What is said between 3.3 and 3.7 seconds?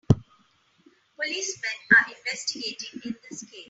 case.